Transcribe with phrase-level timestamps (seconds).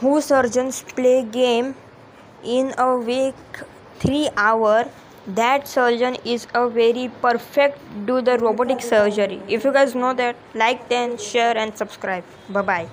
[0.00, 1.74] who surgeons play game
[2.44, 3.34] in a week
[4.00, 4.86] 3 hour.
[5.26, 9.42] That surgeon is a very perfect do the robotic surgery.
[9.46, 12.24] If you guys know that like then share and subscribe.
[12.48, 12.86] Bye bye